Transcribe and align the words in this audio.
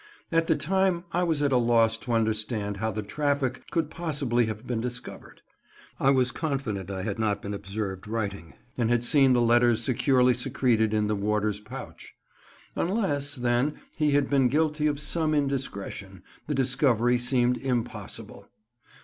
At 0.31 0.47
the 0.47 0.55
time 0.55 1.03
I 1.11 1.21
was 1.21 1.43
at 1.43 1.51
a 1.51 1.57
loss 1.57 1.95
to 1.99 2.13
understand 2.13 2.77
how 2.77 2.89
the 2.91 3.03
traffic 3.03 3.61
could 3.69 3.91
possibly 3.91 4.47
have 4.47 4.65
been 4.65 4.81
discovered. 4.81 5.43
I 5.99 6.09
was 6.09 6.31
confident 6.31 6.89
I 6.89 7.03
had 7.03 7.19
not 7.19 7.39
been 7.43 7.53
observed 7.53 8.07
writing, 8.07 8.55
and 8.79 8.89
had 8.89 9.03
seen 9.03 9.33
the 9.33 9.41
letters 9.41 9.83
securely 9.83 10.33
secreted 10.33 10.91
in 10.95 11.05
the 11.05 11.13
warder's 11.15 11.59
pouch. 11.61 12.15
Unless, 12.75 13.35
then, 13.35 13.75
he 13.95 14.09
had 14.13 14.27
been 14.27 14.47
guilty 14.47 14.87
of 14.87 14.99
some 14.99 15.35
indiscretion, 15.35 16.23
the 16.47 16.55
discovery 16.55 17.19
seemed 17.19 17.57
impossible. 17.59 18.47